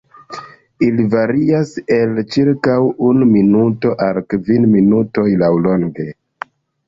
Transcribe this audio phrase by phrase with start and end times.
[0.85, 2.77] Ili varias el ĉirkaŭ
[3.09, 6.07] unu minuto al kvin minutoj laŭlonge.